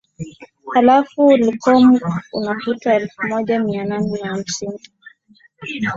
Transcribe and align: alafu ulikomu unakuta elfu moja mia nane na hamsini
alafu 0.75 1.27
ulikomu 1.27 1.99
unakuta 2.33 2.95
elfu 2.95 3.23
moja 3.27 3.59
mia 3.59 3.83
nane 3.85 4.19
na 4.21 4.27
hamsini 4.29 4.79